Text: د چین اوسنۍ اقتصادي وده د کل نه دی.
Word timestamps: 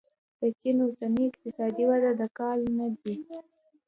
د 0.39 0.41
چین 0.59 0.77
اوسنۍ 0.85 1.23
اقتصادي 1.29 1.83
وده 1.87 2.11
د 2.19 2.21
کل 2.37 2.59
نه 2.77 2.87
دی. 3.01 3.15